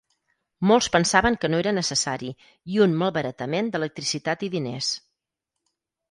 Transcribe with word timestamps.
Molts 0.69 0.85
pensaven 0.93 1.35
que 1.41 1.49
no 1.53 1.57
era 1.63 1.73
necessari 1.77 2.31
i 2.75 2.79
un 2.85 2.95
malbaratament 3.01 3.69
d'electricitat 3.75 4.47
i 4.47 4.49
diners. 4.55 4.89